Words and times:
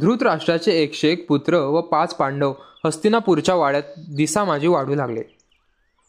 धृतराष्ट्राचे 0.00 0.72
एकशे 0.82 1.12
एक 1.12 1.28
पुत्र 1.28 1.56
व 1.56 1.80
पाच 1.80 2.16
पांडव 2.16 2.52
हस्तिनापूरच्या 2.86 3.54
वाड्यात 3.54 3.82
दिसा 3.98 4.44
माझी 4.44 4.66
वाढू 4.66 4.94
लागले. 4.94 5.22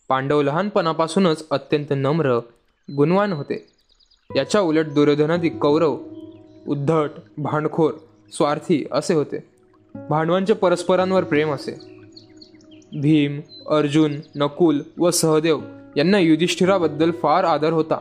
पांडव 0.10 0.42
लहानपणापासूनच 0.42 1.46
अत्यंत 1.52 1.86
नम्र 1.92 2.40
गुणवान 2.98 3.34
होते. 3.34 3.68
याच्या 4.36 4.62
उलट 4.62 4.86
दुर्योधनादी 4.86 5.50
कौरव 5.50 5.98
उद्धट 6.68 7.10
भांडखोर 7.38 7.94
स्वार्थी 8.32 8.86
असे 8.92 9.14
होते. 9.14 9.38
भांडवांचे 10.10 10.54
परस्परांवर 10.54 11.24
प्रेम 11.24 11.54
असे. 11.54 11.72
भीम 13.02 13.42
अर्जुन 13.70 14.16
नकुल 14.36 14.82
व 14.98 15.10
सहदेव 15.10 15.60
यांना 15.98 16.20
युधिष्ठिराबद्दल 16.20 17.12
फार 17.12 17.44
आदर 17.44 17.74
होता. 17.74 17.98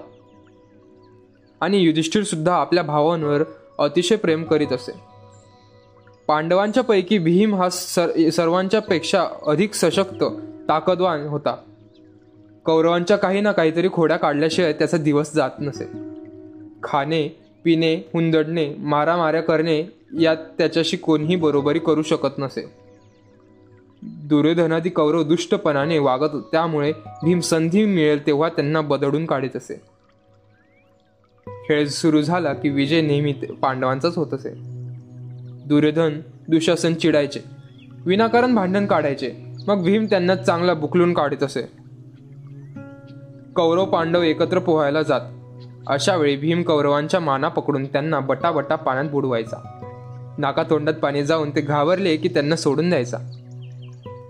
आणि 1.61 1.79
युधिष्ठिर 1.79 2.23
सुद्धा 2.23 2.55
आपल्या 2.55 2.83
भावांवर 2.83 3.43
अतिशय 3.79 4.17
प्रेम 4.17 4.45
करीत 4.45 4.73
असे. 4.73 5.16
पांडवांच्या 6.27 6.83
पैकी 6.83 7.19
भीम 7.19 7.55
हा 7.55 7.71
सर 7.71 8.31
सर्वांच्या 8.31 8.81
पेक्षा 8.81 9.27
अधिक 9.47 9.75
सशक्त 9.75 10.25
ताकदवान 10.69 11.27
होता. 11.27 11.57
कौरवांच्या 12.65 13.17
काही 13.17 13.41
ना 13.41 13.53
काहीतरी 13.53 13.89
खोड्या 13.93 14.17
काढल्याशिवाय 14.17 14.73
त्याचा 14.73 14.97
दिवस 14.97 15.35
जात 15.35 15.51
नसे. 15.61 15.85
खाणे 16.83 17.29
पिणे 17.65 17.95
हुंदडणे 17.95 18.75
मारामाऱ्या 18.79 19.41
करणे 19.41 19.85
यात 20.21 20.37
त्याच्याशी 20.59 20.97
कोणीही 20.97 21.37
बरोबरी 21.37 21.79
करू 21.79 22.03
शकत 22.03 22.39
नसे. 22.39 22.73
दुर्योधनादी 24.03 24.89
कौरव 24.89 25.23
दुष्टपणाने 25.23 25.99
वागत 25.99 26.43
त्यामुळे 26.53 26.93
भीम 26.93 27.41
संधी 27.41 27.85
मिळेल 27.85 28.27
तेव्हा 28.27 28.49
त्यांना 28.49 28.81
बदडून 28.81 29.27
काढीत 29.27 29.57
असे. 29.57 29.81
खेळ 31.47 31.89
सुरू 31.89 32.23
झाला 32.23 32.53
की 32.53 32.69
विजय 32.69 33.01
नेहमी 33.01 33.33
पांडवांचाच 33.33 34.17
होत 34.17 34.35
असे. 34.35 34.76
दुर्योधन 35.67 36.21
दुशासन 36.49 36.95
चिडायचे. 36.95 37.41
विनाकारण 38.07 38.55
भांडण 38.55 38.87
काढायचे. 38.87 39.33
मग 39.67 39.83
भीम 39.83 40.07
त्यांना 40.07 40.35
चांगला 40.35 40.75
बुकलून 40.75 41.15
काढत 41.15 41.43
असे. 41.43 41.63
कौरव 43.57 43.85
पांडव 43.85 44.23
एकत्र 44.23 44.59
पोहायला 44.59 45.03
जात. 45.03 45.21
अशा 45.87 46.17
वेळी 46.17 46.37
भीम 46.37 46.63
कौरवांच्या 46.63 47.21
माना 47.21 47.49
पकडून 47.49 47.85
त्यांना 47.85 48.21
बटाबटा 48.21 48.77
पाण्यात 48.77 49.11
बुडवायचा. 49.11 49.57
नाका 50.39 50.63
तोंडात 50.63 50.95
पाणी 50.95 51.25
जाऊन 51.25 51.51
ते 51.51 51.61
घाबरले 51.61 52.17
की 52.17 52.29
त्यांना 52.29 52.57
सोडून 52.57 52.89
द्यायचा. 52.89 53.19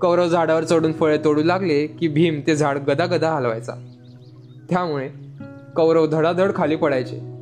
कौरव 0.00 0.28
झाडावर 0.28 0.64
चढून 0.64 0.92
फळे 0.92 1.18
तोडू 1.18 1.42
लागले 1.42 1.86
की 1.86 2.08
भीम 2.08 2.40
ते 2.46 2.56
झाड 2.56 2.78
गदा 2.78 3.06
गदा 3.06 3.32
हलवायचा. 3.32 3.72
त्यामुळे 4.70 5.08
कौरव 5.76 6.06
धडाधड 6.06 6.54
खाली 6.54 6.76
पडायचे. 6.76 7.35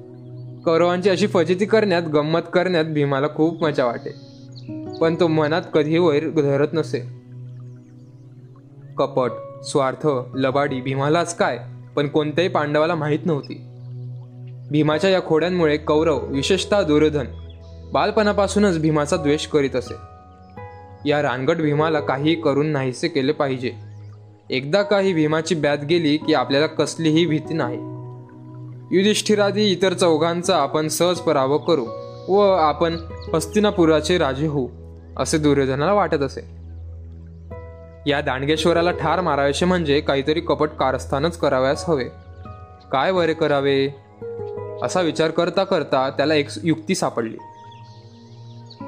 कौरवांची 0.65 1.11
अशी 1.11 1.27
फजिती 1.27 1.65
करण्यात 1.65 2.03
गंमत 2.03 2.41
करण्यात 2.53 2.85
भीमाला 2.85 3.29
खूप 3.29 3.63
मजा 3.63 3.85
वाटे. 3.85 4.35
पण 5.01 5.15
तो 5.21 5.27
मनात 5.27 5.63
कधी 5.75 5.99
वैर 5.99 6.29
धरत 6.29 6.69
नसे. 6.73 7.01
कपट 8.99 9.31
स्वार्थ 9.65 10.09
लबाडी 10.35 10.81
भीमालाच 10.81 11.37
काय? 11.37 11.59
पण 11.97 12.09
कोणत्याही 12.09 12.51
पांडवाला 12.51 12.95
माहीत 12.95 13.19
नव्हती. 13.25 13.55
भीमाच्या 14.71 15.11
या 15.11 15.23
खोड्यांमुळे 15.23 15.77
कौरव 15.77 16.19
विशेषतः 16.27 16.83
दुर्धन 16.83 17.25
बालपणापासूनच 17.93 18.79
भीमाचा 18.79 19.17
द्वेष 19.17 19.47
करीत 19.47 19.77
असे. 19.77 19.95
या 21.11 21.23
रानगट 21.23 21.57
भीमाला 21.57 22.01
काही 22.01 22.35
करून 22.35 22.67
नाहीसे 22.67 23.09
केले 23.09 23.33
पाहिजे. 23.33 23.73
एकदा 24.51 24.83
काही 24.83 25.13
भीमाची 25.13 25.55
बॅत 25.55 25.79
गेली 25.79 26.17
की 26.17 26.35
आपल्याला 26.35 26.67
कसलीही 26.67 27.27
भीती 27.27 27.55
नाही. 27.55 27.94
युधिष्ठिरादी 28.95 29.65
इतर 29.65 29.93
चौघांचा 29.93 30.57
आपण 30.57 30.89
सहज 30.89 31.19
पराभव 31.19 31.59
करू 31.59 31.87
व 32.29 32.41
आपण 32.41 32.97
हस्तिनापुराचे 33.35 34.19
राजे 34.19 34.47
होऊ 34.47 34.69
असे 35.19 35.39
दुर्योधनाला 35.39 35.93
वाटत 35.93 36.23
असे. 36.23 36.41
या 38.07 38.21
दांडगेश्वराला 38.21 38.91
ठार 38.91 39.21
मारावेसे 39.21 39.65
म्हणजे 39.65 40.01
काहीतरी 40.01 40.41
कपट 40.41 40.69
कारस्थानच 40.69 41.39
करावयास 41.39 41.89
हवे. 41.89 42.05
काय 42.93 43.13
बरे 43.13 43.35
करावे? 43.35 43.89
असा 44.83 45.01
विचार 45.01 45.31
करता 45.31 45.65
करता 45.65 46.11
त्याला 46.11 46.35
एक 46.35 46.49
युक्ती 46.63 46.95
सापडली. 46.95 47.37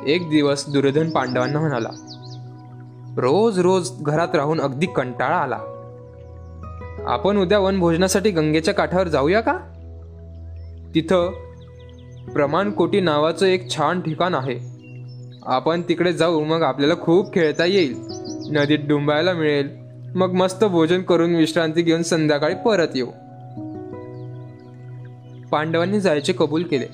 एक 0.06 0.30
दिवस 0.30 0.68
दुर्योधन 0.68 1.10
पांडवांना 1.10 1.60
म्हणाला 1.60 1.88
रोज 3.18 3.58
रोज 3.58 3.90
घरात 4.00 4.34
राहून 4.34 4.60
अगदी 4.60 4.86
कंटाळा 4.86 5.36
आला. 5.36 5.58
आपण 7.06 7.36
उद्या 7.36 7.58
वनभोजनासाठी 7.58 8.30
गंगेच्या 8.30 8.74
काठावर 8.74 9.08
जाऊया 9.08 9.40
का? 9.40 9.58
तिथं 10.96 11.32
प्रमाणकोटी 12.32 13.00
नावाचं 13.00 13.46
एक 13.46 13.70
छान 13.70 14.00
ठिकाण 14.00 14.34
आहे. 14.34 14.58
आपण 15.42 15.82
तिकडे 15.88 16.12
जाऊ 16.12 16.44
मग 16.44 16.62
आपल्याला 16.62 16.94
खूप 16.94 17.34
खेळता 17.34 17.64
येईल. 17.64 17.94
नदीत 18.50 18.78
डुंबायला 18.88 19.32
मिळेल. 19.32 19.76
मग 20.14 20.32
मस्त 20.32 20.64
भोजन 20.64 21.02
करून 21.02 21.34
विश्रांती 21.34 21.82
घेऊन 21.82 22.02
संध्याकाळी 22.02 22.54
परत 22.54 22.88
येऊ. 22.94 23.06
पांडवांनी 25.50 26.00
जायचे 26.00 26.32
कबूल 26.32 26.62
केले. 26.62 26.86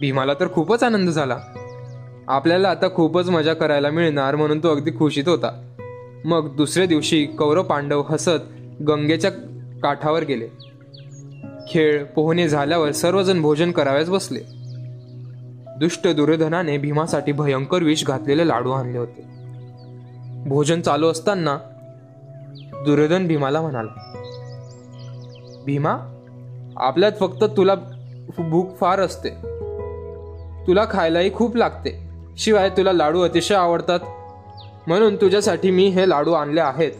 भीमाला 0.00 0.34
तर 0.34 0.52
खूपच 0.52 0.82
आनंद 0.82 1.08
झाला. 1.08 1.38
आपल्याला 2.28 2.68
आता 2.68 2.88
खूपच 2.94 3.28
मजा 3.28 3.54
करायला 3.54 3.90
मिळणार 3.90 4.36
म्हणून 4.36 4.58
तो 4.58 4.68
अगदी 4.68 4.90
खुशीत 4.90 5.28
होता. 5.28 5.70
मग 6.24 6.56
दुसऱ्या 6.56 6.86
दिवशी 6.86 7.26
कौरव 7.26 7.62
पांडव 7.62 8.02
हसत 8.02 8.54
गंगेच्या 8.88 9.30
काठावर 9.82 10.24
गेले. 10.24 10.73
खेळ 11.68 12.04
पोहणे 12.04 12.48
झाल्यावर 12.48 12.92
सर्वजण 12.92 13.42
भोजन 13.42 13.70
कराव्यास 13.70 14.08
बसले. 14.08 14.40
दुष्ट 15.78 16.08
दुर्योधनाने 16.08 16.78
भीमासाठी 16.78 17.32
भयंकर 17.32 17.82
विष 17.82 18.04
घातलेले 18.04 18.48
लाडू 18.48 18.70
आणले 18.70 18.98
होते. 18.98 19.24
भोजन 20.46 20.80
चालू 20.80 21.08
असताना 21.08 21.58
दुर्योधन 22.84 23.26
भीमाला 23.26 23.60
म्हणाला 23.60 24.20
भीमा 25.66 25.96
आपल्यात 26.76 27.12
फक्त 27.20 27.44
तुला 27.44 27.74
भूक 28.38 28.78
फार 28.80 29.00
असते. 29.00 29.30
तुला 30.66 30.84
खायलाही 30.90 31.34
खूप 31.34 31.56
लागते. 31.56 32.08
शिवाय 32.38 32.70
तुला 32.70 32.92
लाडू 32.92 33.20
अतिशय 33.20 33.54
आवडतात. 33.54 34.00
म्हणून 34.86 35.16
तुझ्यासाठी 35.16 35.70
मी 35.70 35.86
हे 35.86 36.08
लाडू 36.08 36.32
आणले 36.32 36.60
आहेत. 36.60 36.92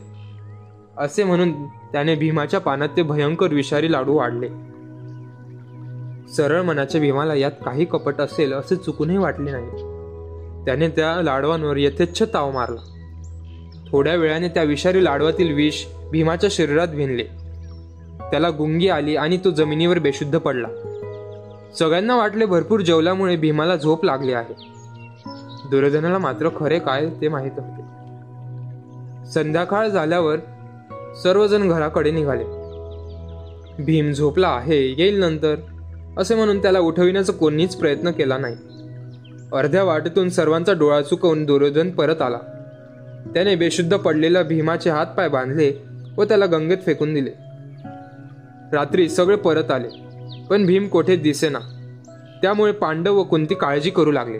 असे 0.99 1.25
म्हणून 1.25 1.67
त्याने 1.67 2.15
भीमाच्या 2.15 2.61
पानात 2.61 2.89
ते 2.97 3.03
भयंकर 3.03 3.47
विषारी 3.47 3.93
लाडू 3.93 4.15
वाढले. 4.15 4.49
सरळ 6.33 6.63
मनाच्या 6.63 7.01
भीमाला 7.01 7.35
यात 7.35 7.51
काही 7.65 7.85
कपट 7.85 8.21
असेल 8.21 8.53
असे 8.53 8.77
चुकूनही 8.77 9.17
वाटले 9.17 9.51
नाही. 9.51 9.69
त्याने 10.65 10.89
त्या 10.89 11.23
लाडवांवर 11.23 11.77
यथेच्छ 11.77 12.23
ताव 12.35 12.51
मारला. 12.51 12.81
थोड्या 13.91 14.15
वेळाने 14.15 14.49
त्या 14.49 14.63
विषारी 14.63 15.05
लाडवातील 15.05 15.55
विष 15.55 15.85
भीमाच्या 16.11 16.51
शरीरात 16.53 16.89
भिनले. 16.89 17.25
त्याला 18.31 18.51
गुंगी 18.51 18.89
आली 18.89 19.17
आणि 19.17 19.37
तो 19.37 19.51
जमिनीवर 19.51 19.99
बेशुद्ध 19.99 20.39
पडला. 20.39 20.69
सगळ्यांना 21.79 22.17
वाटले 22.17 22.47
भरपूर 22.47 22.81
जेवल्यामुळे 22.81 23.37
भीमाला 23.37 23.77
झोप 23.77 24.05
लागली 24.05 24.33
आहे. 24.33 24.55
दुर्योधनाला 25.71 26.19
मात्र 26.19 26.49
खरे 26.57 26.79
काय 26.79 27.07
ते 27.07 27.29
माहीत 27.29 27.53
होते. 27.57 27.83
संध्याकाळ 29.31 29.89
झाल्यावर 29.89 30.37
सर्वजण 31.23 31.69
घराकडे 31.69 32.11
निघाले. 32.11 32.45
भीम 33.85 34.13
झोपला 34.13 34.49
आहे 34.49 34.95
येईल 34.99 35.19
नंतर 35.21 35.55
असे 36.19 36.35
म्हणून 36.35 36.63
त्याला 36.63 36.81
उठविण्याचा 36.81 37.33
कोणीच 37.33 37.77
प्रयत्न 37.77 38.11
केला 38.11 38.39
नाही. 38.39 38.57
अर्ध्या 39.53 39.85
वाटेतून 39.85 40.29
सर्वांचा 40.29 40.73
डोळा 40.73 41.03
चुकवून 41.03 41.45
दुर्योधन 41.45 41.91
परत 41.91 42.23
आला. 42.23 42.39
त्याने 43.35 43.57
बेशुद्ध 43.57 43.97
पडलेल्या 43.97 44.43
भीमाचे 44.43 44.91
हातपाय 44.91 45.29
बांधले 45.29 45.73
व 46.17 46.25
त्याला 46.25 46.47
गंगेत 46.47 46.79
फेकून 46.87 47.15
दिले. 47.15 47.31
रात्री 48.73 49.09
सगळे 49.09 49.37
परत 49.37 49.71
आले 49.71 49.89
पण 50.51 50.67
भीम 50.67 50.89
कोठे 50.89 51.17
दिसेना. 51.17 51.59
त्यामुळे 52.43 52.73
पांडव 52.73 53.17
व 53.17 53.23
कुंती 53.23 53.55
काळजी 53.55 53.91
करू 53.91 54.13
लागले. 54.13 54.39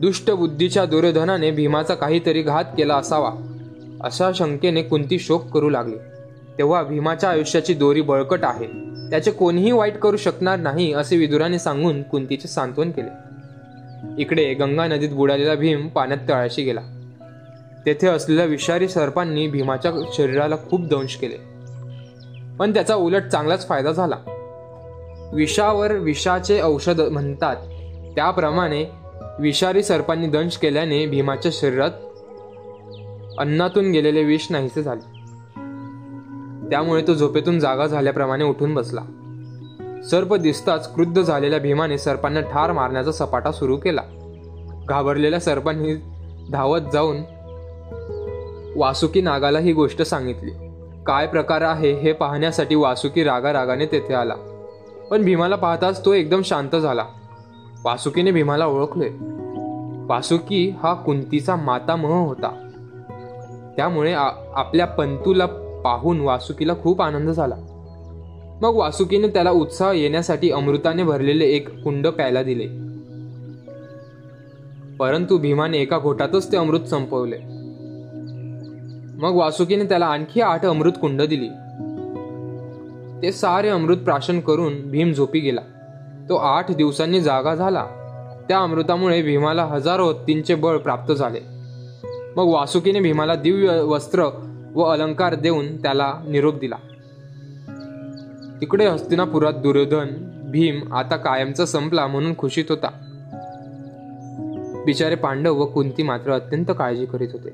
दुष्ट 0.00 0.30
बुद्धीच्या 0.30 0.84
दुर्योधनाने 0.84 1.50
भीमाचा 1.50 1.94
काहीतरी 1.94 2.42
घात 2.42 2.64
केला 2.64 2.96
असावा. 2.96 3.30
अशा 4.04 4.30
शंकेने 4.34 4.82
कुंती 4.82 5.18
शोक 5.18 5.46
करू 5.46 5.70
लागली. 5.70 5.96
तेव्हा 6.58 6.82
भीमाच्या 6.82 7.30
आयुष्याची 7.30 7.74
दोरी 7.74 8.00
बळकट 8.00 8.38
आहे. 8.42 8.66
त्याचे 9.10 9.30
कोणीही 9.30 9.72
वाईट 9.72 9.98
करू 9.98 10.16
शकणार 10.16 10.58
नाही 10.58 10.92
असे 10.92 11.16
विदुराने 11.16 11.58
सांगून 11.58 12.02
कुंतीचे 12.02 12.48
सांत्वन 12.48 12.90
केले. 12.90 13.28
इकडे 14.18 14.54
गंगा 14.54 14.86
नदीत 14.86 15.10
बुडालेला 15.10 15.54
भीम 15.54 15.88
पाण्यात 15.88 16.28
तळाशी 16.28 16.62
गेला. 16.62 16.80
तेथे 17.86 18.06
असलेल्या 18.06 18.44
विषारी 18.44 18.88
सर्पांनी 18.88 19.46
भीमाच्या 19.46 19.92
शरीराला 20.12 20.56
खूप 20.56 20.86
दंश 20.86 21.16
केले. 21.16 21.36
पण 22.58 22.74
त्याचा 22.74 22.94
उलट 22.94 23.22
चांगलाच 23.22 23.68
फायदा 23.68 23.92
झाला. 23.92 24.16
विषावर 25.32 25.92
विषाचे 25.92 26.60
औषध 26.62 27.00
म्हणतात. 27.00 27.56
त्याप्रमाणे 28.14 28.84
विषारी 29.38 29.82
सर्पांनी 29.82 30.26
दंश 30.26 30.56
केल्याने 30.56 31.06
भीमाच्या 31.06 31.52
शरीरात 31.54 31.90
अन्नातून 33.38 33.90
गेलेले 33.90 34.24
विष 34.24 34.46
नाहीसे 34.50 34.82
झाले. 34.82 35.18
त्यामुळे 36.70 37.02
तो 37.06 37.14
झोपेतून 37.14 37.58
जागा 37.58 37.86
झाल्याप्रमाणे 37.86 38.44
उठून 38.44 38.74
बसला. 38.74 39.00
सर्प 40.10 40.34
दिसताच 40.34 40.94
क्रुद्ध 40.94 41.22
झालेल्या 41.22 41.58
भीमाने 41.58 41.98
सर्पांना 41.98 42.40
ठार 42.40 42.72
मारण्याचा 42.72 43.12
सपाटा 43.12 43.52
सुरू 43.52 43.76
केला. 43.76 44.00
घाबरलेल्या 44.88 45.40
सर्पांनी 45.40 45.94
धावत 46.52 46.80
जाऊन 46.92 47.16
वासुकी 48.76 49.20
नागाला 49.20 49.58
ही 49.58 49.72
गोष्ट 49.72 50.02
सांगितली. 50.02 50.50
काय 51.06 51.26
प्रकार 51.26 51.60
आहे 51.60 51.92
हे 51.92 52.12
पाहण्यासाठी 52.12 52.74
वासुकी 52.74 53.24
रागारागाने 53.24 53.86
तेथे 53.86 54.14
आला. 54.14 54.34
पण 55.10 55.22
भीमाला 55.22 55.56
पाहताच 55.56 56.04
तो 56.04 56.12
एकदम 56.12 56.42
शांत 56.42 56.76
झाला. 56.76 57.04
वासुकीने 57.84 58.30
भीमाला 58.30 58.66
ओळखले. 58.66 59.10
वासुकी 60.06 60.74
हा 60.82 60.94
कुंतीचा 60.94 61.56
मातामह 61.56 62.26
होता. 62.26 62.67
त्यामुळे 63.78 64.12
आपल्या 64.54 64.86
पंतूला 64.86 65.46
पाहून 65.84 66.20
वासुकीला 66.20 66.72
खूप 66.82 67.02
आनंद 67.02 67.30
झाला. 67.30 67.54
मग 68.62 68.74
वासुकीने 68.74 69.28
त्याला 69.28 69.50
उत्साह 69.50 69.92
येण्यासाठी 69.92 70.50
अमृताने 70.50 71.02
भरलेले 71.02 71.44
एक 71.44 71.82
कुंड 71.82 72.06
प्यायला 72.06 72.42
दिले. 72.42 72.88
परंतु 74.96 75.38
भीमाने 75.38 75.78
एका 75.78 75.98
घोटातच 75.98 76.52
ते 76.52 76.56
अमृत 76.56 76.80
संपवले. 76.80 77.36
मग 79.22 79.34
वासुकीने 79.34 79.84
त्याला 79.84 80.06
आणखी 80.06 80.40
आठ 80.40 80.66
अमृत 80.66 80.92
कुंड 81.00 81.22
दिली. 81.22 81.48
ते 83.22 83.32
सारे 83.32 83.68
अमृत 83.68 83.96
प्राशन 83.96 84.40
करून 84.40 84.90
भीम 84.90 85.12
झोपी 85.12 85.40
गेला. 85.40 85.60
तो 86.28 86.36
आठ 86.36 86.70
दिवसांनी 86.70 87.20
जागा 87.20 87.54
झाला. 87.54 87.84
त्या 88.48 88.58
अमृतामुळे 88.58 89.22
भीमाला 89.22 89.64
हजारो 89.64 90.08
हत्तींचे 90.08 90.54
बळ 90.54 90.76
प्राप्त 90.76 91.12
झाले. 91.12 91.57
मग 92.38 92.44
वासुकीने 92.44 93.00
भीमाला 93.00 93.34
दिव्य 93.34 93.80
वस्त्र 93.80 94.24
व 94.74 94.82
अलंकार 94.82 95.34
देऊन 95.34 95.76
त्याला 95.76 96.14
निरोप 96.28 96.54
दिला. 96.54 96.76
तिकडे 98.60 98.86
हस्तिनापुरात 98.86 99.52
दुर्योधन 99.52 100.06
भीम 100.50 100.92
आता 100.92 101.16
कायमचा 101.16 101.66
संपला 101.66 102.06
म्हणून 102.06 102.36
खुशीत 102.38 102.64
होता. 102.68 102.88
बिचारे 104.86 105.14
पांडव 105.14 105.58
व 105.58 105.66
कुंती 105.66 106.02
मात्र 106.02 106.32
अत्यंत 106.32 106.64
काळजी 106.78 107.06
करीत 107.06 107.28
होते. 107.32 107.48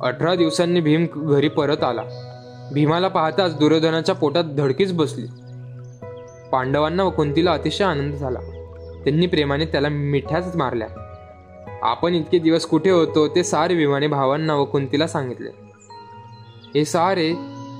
अठरा 0.00 0.34
दिवसांनी 0.34 0.80
भीम 0.80 1.06
घरी 1.14 1.48
परत 1.48 1.84
आला. 1.84 2.02
भीमाला 2.72 3.08
पाहताच 3.08 3.58
दुर्योधनाच्या 3.58 4.14
पोटात 4.14 4.44
धडकीच 4.44 4.92
बसली. 4.92 5.26
पांडवांना 6.52 7.02
व 7.02 7.10
कुंतीला 7.10 7.52
अतिशय 7.52 7.84
आनंद 7.84 8.14
झाला. 8.14 8.38
त्यांनी 9.04 9.26
प्रेमाने 9.26 9.64
त्याला 9.64 9.88
मिठ्याच 9.88 10.56
मारल्या. 10.56 11.07
आपण 11.82 12.14
इतके 12.14 12.38
दिवस 12.38 12.66
कुठे 12.66 12.90
होतो 12.90 13.28
ते 13.28 13.44
सारे 13.44 13.74
भीमाने 13.74 14.06
भावांना 14.06 14.54
व 14.54 14.64
कुंतीला 14.64 15.06
सांगितले. 15.06 15.50
हे 16.74 16.84
सारे 16.84 17.34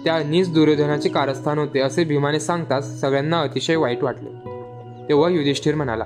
त्या 0.04 0.22
नीच 0.22 0.54
दुर्योधनाचे 0.54 1.08
कारस्थान 1.08 1.58
होते 1.58 1.80
असे 1.80 2.04
भीमाने 2.04 2.40
सांगताच 2.40 3.00
सगळ्यांना 3.00 3.40
अतिशय 3.40 3.76
वाईट 3.76 4.02
वाटले. 4.02 4.30
तेव्हा 5.08 5.30
युधिष्ठिर 5.30 5.74
म्हणाला 5.74 6.04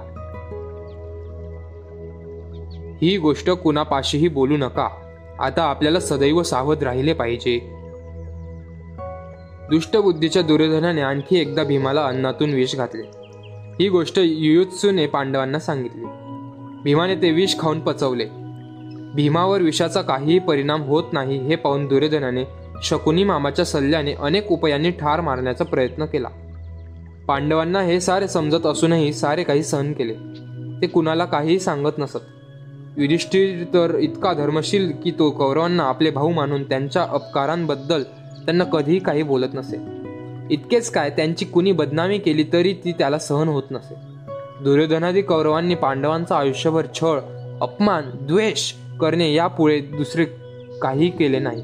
ही 3.03 3.17
गोष्ट 3.17 3.51
कुणापाशीही 3.51 4.29
बोलू 4.29 4.57
नका. 4.57 4.89
आता 5.41 5.63
आपल्याला 5.63 6.01
सदैव 6.01 6.43
सावध 6.43 6.83
राहिले 6.83 7.13
पाहिजे. 7.13 7.59
दुष्टबुद्धीच्या 9.71 10.43
दुर्योधनाने 10.43 11.01
आणखी 11.01 11.41
एकदा 11.41 11.65
भीमाला 11.65 12.05
अन्नातून 12.05 12.51
विष 12.51 12.77
घातले. 12.77 13.03
ही 13.81 13.89
गोष्ट 13.89 14.19
युयुत्सूने 14.19 15.07
पांडवांना 15.07 15.59
सांगितली. 15.59 16.05
भीमाने 16.85 17.15
ते 17.15 17.31
विष 17.31 17.59
खाऊन 17.59 17.81
पचवले. 17.81 18.25
भीमावर 19.15 19.63
विषाचा 19.63 20.03
काहीही 20.03 20.39
परिणाम 20.39 20.83
होत 20.83 21.05
नाही 21.13 21.39
हे 21.39 21.57
पाहून 21.57 21.87
दुर्योधनाने 21.87 22.45
शकुनी 22.83 23.25
मामाच्या 23.25 23.65
सल्ल्याने 23.65 24.13
अनेक 24.13 24.53
उपायांनी 24.53 24.91
ठार 24.91 25.21
मारण्याचा 25.21 25.65
प्रयत्न 25.65 26.05
केला. 26.05 26.29
पांडवांना 27.29 27.81
हे 27.81 28.01
सारे 28.01 28.29
समजत 28.29 28.67
असूनही 28.67 29.13
सारे 29.13 29.43
काही 29.43 29.63
सहन 29.63 29.93
केले. 29.93 30.15
ते 30.83 30.87
कुणाला 30.87 31.25
काहीही 31.25 31.59
सांगत 31.59 31.99
नसत. 31.99 32.19
युधिष्ठिर 32.97 33.65
तर 33.75 33.99
इतका 33.99 34.33
धर्मशील 34.33 34.93
की 35.05 35.11
तो 35.11 35.31
कौरवांना 35.31 35.83
आपले 35.83 36.11
भाऊ 36.11 36.31
मानून 36.31 36.63
त्यांच्या 36.63 37.03
अपकारांबद्दल 37.03 38.03
त्यांना 38.45 38.65
कधीही 38.65 38.99
काही 38.99 39.23
बोलत 39.23 39.55
नसे. 39.55 39.77
इतकेच 40.51 40.91
काय 40.91 41.11
त्यांची 41.11 41.45
कुणी 41.45 41.73
बदनामी 41.73 42.19
केली 42.19 42.45
तरी 42.53 42.73
ती 42.73 42.93
त्याला 42.93 43.19
सहन 43.19 43.49
होत 43.49 43.63
नसे. 43.71 44.12
दुर्योधनादी 44.65 45.23
कौरवांनी 45.23 45.75
पांडवांचा 45.75 46.37
आयुष्यभर 46.37 46.87
छळ 46.95 47.21
अपमान 47.61 48.03
द्वेष 48.15 48.73
करणे 49.01 49.35
यापुढे 49.35 49.81
दुसरे 49.81 50.25
काही 50.83 51.11
केले 51.11 51.39
नाही. 51.39 51.63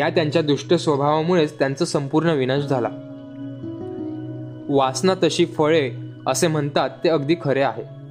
या 0.00 0.08
त्यांच्या 0.08 0.42
दुष्ट 0.42 0.74
स्वभावामुळेच 0.74 1.58
त्यांचा 1.58 1.84
संपूर्ण 1.84 2.30
विनाश 2.30 2.62
झाला. 2.62 2.88
वासना 4.68 5.14
तशी 5.22 5.46
फळे 5.46 5.90
असे 6.26 6.48
म्हणतात 6.48 6.90
ते 7.04 7.08
अगदी 7.08 7.36
खरे 7.44 7.62
आहे. 7.62 8.01